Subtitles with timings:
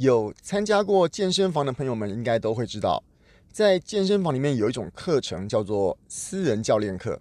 [0.00, 3.04] 有参加过健身房的朋友们应该都会知道，
[3.52, 7.20] 在健身房里面有一种课程叫做私人教练课。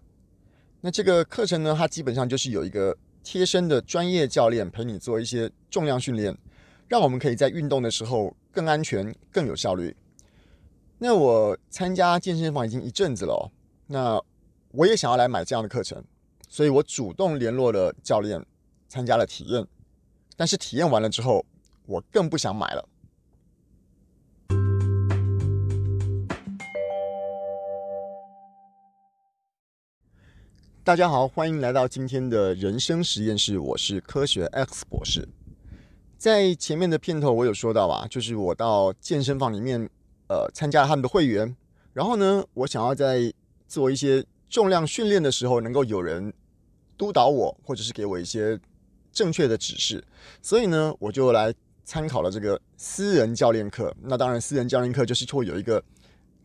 [0.79, 6.33] 那这个课程呢，它基本上就是有一个贴身的专业教练陪你做一些重量训练，
[6.87, 9.93] 让我们可以在运动的时候更安全、更有效率。
[10.99, 13.51] 那我参加健身房已经一阵子了哦，
[13.87, 14.23] 那
[14.71, 16.01] 我也想要来买这样的课程，
[16.47, 18.41] 所以我主动联络了教练，
[18.87, 19.67] 参加了体验。
[20.37, 21.45] 但是体验完了之后，
[21.89, 22.87] 我更不想买了。
[30.83, 35.27] 大家好，欢迎来到今天的人生实验室，我是科学 X 博士。
[36.15, 39.89] 在前面的片头我有说到啊，就是我到健身房里面，
[40.27, 41.55] 呃，参加了他们的会员，
[41.93, 43.33] 然后呢，我想要在
[43.67, 46.31] 做一些重量训练的时候，能够有人
[46.95, 48.59] 督导我，或者是给我一些
[49.11, 50.03] 正确的指示，
[50.39, 51.51] 所以呢，我就来。
[51.89, 55.83] 参考了这个私人教练课，那当然，私人教练课就是会有一个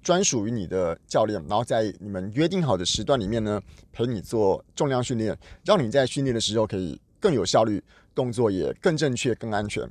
[0.02, 3.60] 专属于你的教练，然后在你们约定好的时段里面呢，
[3.92, 9.86] 陪你做重量训练，让你在训练的时候可以更有效率，动作也更正确、更安全。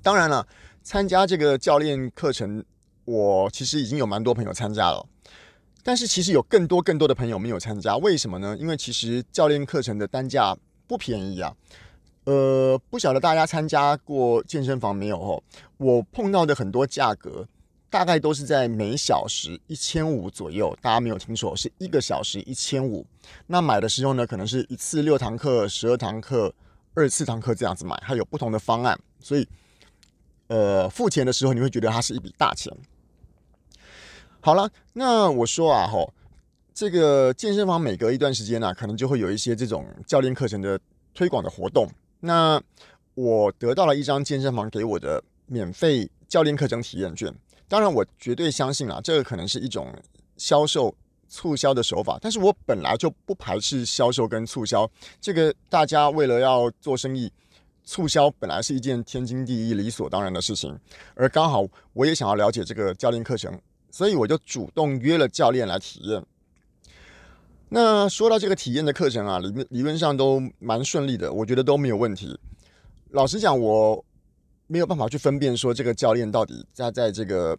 [0.00, 0.48] 当然了，
[0.82, 2.64] 参加这个教练课程，
[3.04, 5.06] 我其实已经有蛮多朋友参加了，
[5.82, 8.56] 但是其实有更多更多的朋友没有参加，为什么呢？
[8.58, 11.54] 因为其实教练课程的单价不便宜啊。
[12.28, 15.42] 呃，不晓得大家参加过健身房没有哦？
[15.78, 17.48] 我碰到的很多价格，
[17.88, 20.76] 大概都是在每小时一千五左右。
[20.82, 23.06] 大家没有听错，是一个小时一千五。
[23.46, 26.52] 那买的时候呢，可能是一次六堂课、十二堂课、
[26.92, 29.00] 二十四堂课这样子买，还有不同的方案。
[29.20, 29.48] 所以，
[30.48, 32.70] 呃，付钱的时候你会觉得它是一笔大钱。
[34.42, 36.12] 好了，那我说啊，吼，
[36.74, 40.78] 这个健身房每隔一段时间呢、啊，可能就会有一些这种教练课程的
[41.14, 41.88] 推广的活动。
[42.20, 42.60] 那
[43.14, 47.34] 我得到了一张健身房给我的免费教练课程体验券，
[47.68, 49.92] 当然我绝对相信啊，这个可能是一种
[50.36, 50.94] 销售
[51.28, 54.90] 促销的手法，但是我本来就不排斥销售跟促销，
[55.20, 57.32] 这个大家为了要做生意，
[57.84, 60.78] 促销本来是一件天经地义、理所当然的事情，
[61.14, 66.24] 而刚好我也想要了解这个教练课程，所以我就主动约了教练来体验。
[67.70, 72.38] 那说到这个体验的课程啊，理论理论上都蛮顺利的，我觉得都没有问题。
[73.10, 74.02] 老实讲，我
[74.66, 77.58] 没有办法去分辨说这个教练到底他在这个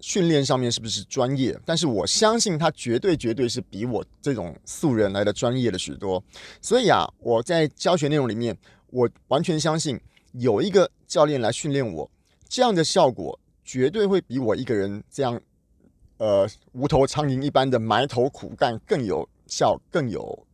[0.00, 6.22] 训练上面是不是专业，但是我相信他绝对绝对是比我这种素人来的专业了许多。
[6.60, 8.56] 所以啊，我在教学内容里面，
[8.90, 9.98] 我完全相信
[10.32, 12.10] 有一个教练来训练我，
[12.48, 15.40] 这样的效果绝对会比我一个人这样。
[16.22, 20.46] 呃，无头苍蝇一般的埋头苦干更有效，更有，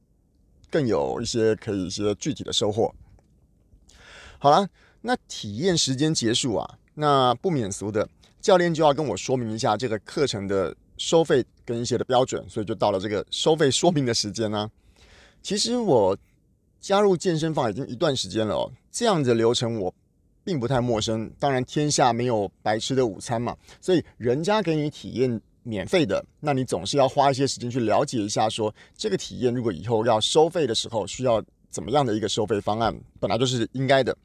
[0.71, 2.91] 更有一些可以一些具体的收获。
[4.39, 4.67] 好了，
[5.03, 8.09] 那体验时间结束啊，那不免俗的
[8.41, 14.71] 教练就要跟我说明一下这个课程的收费跟一些的标准，所以就到了这个收费说明的时间呢。
[15.43, 16.17] 其实我
[16.81, 19.95] 加入健身房已经一段时间了哦，这样的流程我
[20.43, 21.31] 并不太陌生。
[21.39, 25.39] 当然，天下没有白吃的午餐嘛，所以人家给你体验。
[25.63, 34.17] 免费的，那你总是要花一些时间去了解一下说，这个体验如果以后要收费的时候，需要怎么样的一个收费方案，本来就是应该的。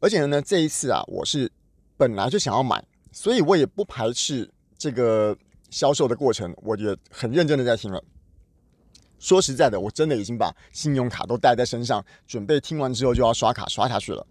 [0.00, 1.50] 而且呢，这一次啊，我是
[1.96, 5.34] 本来就想要买，所以我也不排斥这个
[5.70, 8.02] 销售的过程，我也很认真的在听了。
[9.18, 14.26] 说实在的，我真的已经把信用卡都带在身上，准备听完之后就要刷卡刷下去了，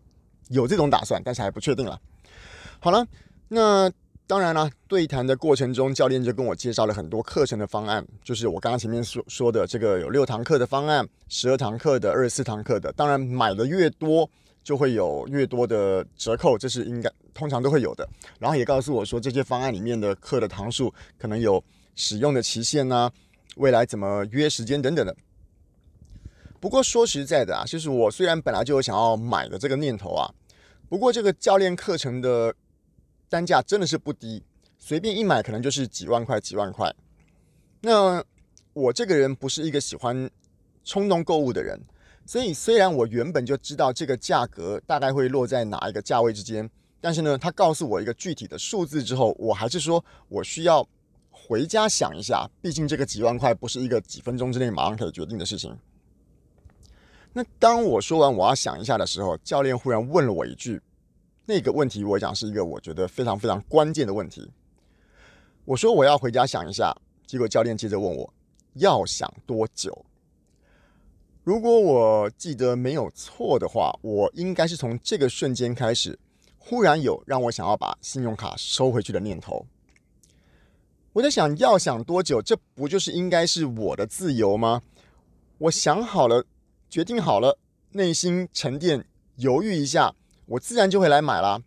[0.50, 2.00] 有这种打算，但是还不确定了。
[2.80, 3.08] 好了，
[3.48, 3.92] 那。
[4.28, 12.92] 当然了，对谈的过程中，教练就跟我介绍了很多课程的方案，就是我刚刚前面说说的这个有六堂课的方案，十二堂课的，二十四堂课的。
[12.94, 14.28] 当然，买的越多，
[14.64, 18.10] 就会有越多的折扣，这是应该通常都会有的。
[18.40, 21.64] 然后也告诉我说，这些方案里面的课的堂数可能有
[21.96, 23.12] 使用的期限呐，
[23.58, 25.16] 未来怎么约时间等等的。
[26.60, 30.26] 不过说实在的啊，就是我虽然本来就有想要买的这个念头啊，
[30.90, 32.52] 不过这个教练课程的。
[33.30, 34.44] 单价真的是不低，
[34.78, 36.94] 随便一买可能就是几万块、几万块。
[37.82, 38.24] 那
[38.74, 40.30] 我这个人不是一个喜欢
[40.84, 41.80] 冲动购物的人，
[42.26, 46.70] 所以虽然我原本就知道这个价格大概会落在哪一个价位之间，
[47.00, 50.88] 但是呢，他告诉我一个具体的数字之后，我还是说我需要
[51.32, 55.78] 回家想一下，毕竟这个几万块不是一个几分钟之内马上可以决定的事情。
[57.34, 60.82] 那当我说完我要想一下的时候，教练忽然问了我一句。
[61.46, 64.52] 那个问题，我讲是一个我觉得非常非常关键的问题。
[65.64, 66.96] 我说我要回家想一下，
[67.26, 68.34] 结果教练接着问我
[68.74, 70.06] 要想多久。
[71.44, 76.18] 如果我记得没有错的话，我应该是从这个瞬间开始
[76.58, 79.66] 忽然有让我想要把信用卡收回去的念头。
[81.14, 82.42] 我在想，要想多久？
[82.42, 84.82] 这不就是应该是我的自由吗？
[85.60, 86.44] 我想好了，
[86.90, 87.58] 决定好了，
[87.92, 89.06] 内心沉淀，
[89.38, 90.14] 犹豫一下，
[90.46, 91.62] 我自然就会来买啦。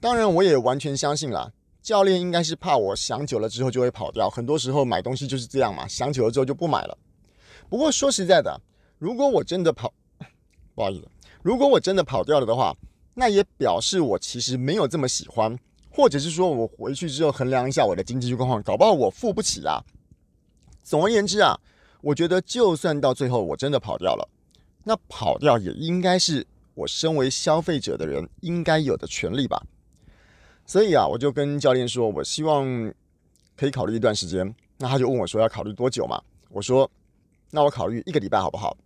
[0.00, 1.50] 当然，我也完全相信啦，
[1.82, 4.28] 教练应该是怕我想久了之后就会跑掉。
[4.30, 6.96] 很多时候买东西就是这样嘛，想久了之后就不买了。
[7.68, 8.60] 不过说实在的，
[8.98, 9.92] 如果我真的跑，
[10.74, 11.08] 不好意思，
[11.42, 12.74] 如果我真的跑掉了的话，
[13.14, 15.58] 那也表示我其实没有这么喜欢，
[15.90, 19.82] 或者是说我回去之后衡量一下我的经济状况，搞不好我付不起啊。
[20.84, 21.58] 总而言之啊，
[22.00, 24.28] 我觉得就算到最后我真的跑掉了，
[24.84, 26.46] 那跑掉也应该是
[26.78, 29.60] 我身为消费者的人应该有的权利吧。
[30.64, 32.64] 所以啊，我就跟教练说，我希望
[33.56, 34.54] 可以考虑一段时间。
[34.78, 36.22] 那他就问我说要考虑多久嘛？
[36.50, 36.88] 我说，
[37.50, 38.76] 那我考虑一个礼拜好不好？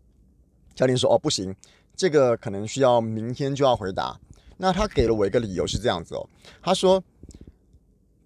[0.74, 1.54] 教练说，哦，不行，
[1.94, 4.18] 这个可能需要明天就要回答。
[4.56, 6.26] 那他给了我一个理由是这样子哦，
[6.62, 7.02] 他说，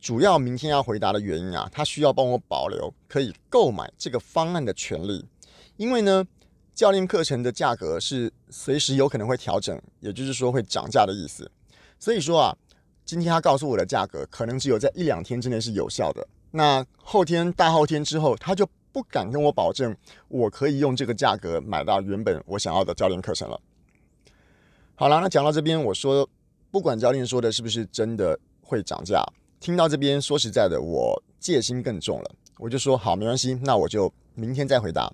[0.01, 5.27] 主要明天要回答的原因啊，他需要帮我保留可以购买这个方案的权利，
[5.77, 6.25] 因为呢，
[6.77, 11.51] 教练课程的价格是随时有可能会调整，也就是说会涨价的意思。
[11.99, 12.57] 所以说啊。
[13.09, 16.27] 今天他告诉我的价格，可能只有在一两天之内是有效的。
[16.51, 19.97] 那后天、大后天之后，他就不敢跟我保证，
[20.27, 23.61] 我可以用这个价格买到原本我想要的教练课程了。
[24.97, 26.29] 好了，那讲到这边，我说
[26.73, 29.25] 不管教练说的是不是真的会涨价，
[29.61, 32.35] 听到这边说实在的，我戒心更重了。
[32.59, 35.09] 我就说好，没关系，那我就明天再回答。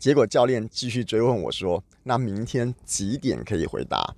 [0.00, 4.16] 结果教练继续追问我说，那明天几点可以回答？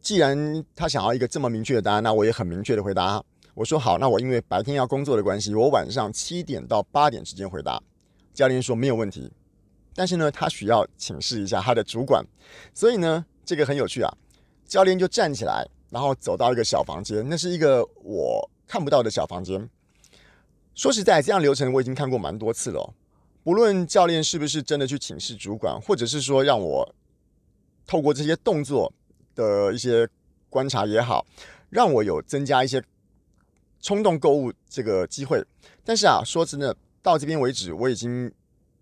[0.00, 3.22] 既然他想要一个这么明确的答案，那我也很明确的回答。
[3.52, 7.78] 我说好，那我因为白天要工作的关系，我晚上七点到八点之间回答。
[8.32, 9.30] 教练说没有问题，
[9.94, 12.24] 但是呢，他需要请示一下他的主管。
[12.72, 14.10] 所以呢，这个很有趣啊。
[14.66, 19.68] 教练就站起来，然后走到一个小房间，那是一个我看不到的小房间。
[20.74, 22.94] 说实在，这样流程我已经看过蛮多次了。
[23.42, 26.94] 不论教练是不是真的去请示主管，或者是说让我
[27.86, 28.92] 透过这些动作。
[29.34, 30.06] 的一些
[30.50, 31.24] 观察也好，
[31.70, 32.84] 让我有增加一些
[33.80, 35.42] 冲动购物这个机会。
[35.82, 38.30] 但是啊，说真的，到这边为止，我已经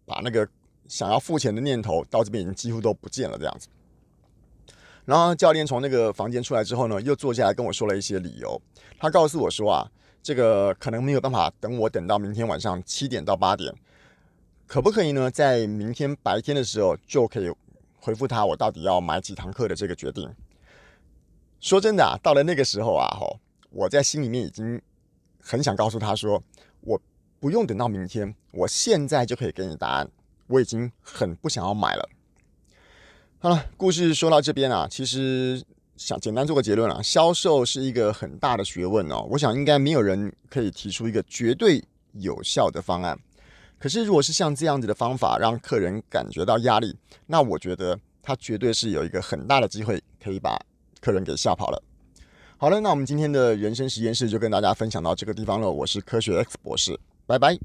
[0.05, 0.49] 把那个
[0.89, 3.69] 想要付钱的念头到这边已经几乎都不见了这样子。
[5.05, 8.61] 然后教练从那个房间出来之后呢，又坐下来跟我说了一些理由。
[8.99, 9.89] 他告诉我说啊，
[10.21, 13.73] 这个可能没有办法等我等到明天晚上七点到八点，
[14.71, 15.29] 可不可以呢？
[15.29, 17.51] 在明天白天的时候就可以。
[18.03, 20.33] 回复他，我到底要买几堂课的这个决定。
[21.61, 23.41] 说真的啊，到了那个时候啊，吼，
[23.71, 24.81] 我在心里面已经
[25.41, 26.41] 很想告诉他说，
[26.83, 26.99] 我
[27.41, 30.09] 不用等到明天，我现在就可以给你答案。
[30.47, 32.09] 我已经很不想要买了。
[33.41, 35.61] 好了，故事说到这边啊，其实
[35.97, 39.27] 想简单做个结论啊，销售是一个很大的学问哦。
[39.33, 43.19] 我想应该没有人可以提出一个绝对有效的方案。
[43.81, 46.95] 可是，如果是像这样子的方法让客人感觉到压力，
[47.27, 50.61] 那我觉得他绝对是有一个很大的机会可以把
[51.01, 51.83] 客人给吓跑了。
[52.59, 55.71] 好了，那我们今天的人生实验室就跟大家分享到这个地方了。
[55.71, 57.59] 我是科学 X 博士，拜拜。